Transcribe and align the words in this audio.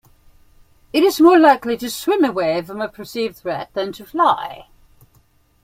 It 0.93 1.03
is 1.03 1.21
more 1.21 1.37
likely 1.37 1.77
to 1.77 1.87
swim 1.87 2.23
away 2.25 2.63
from 2.63 2.81
a 2.81 2.89
perceived 2.89 3.35
threat 3.35 3.69
than 3.75 3.91
to 3.91 4.03
fly. 4.03 4.65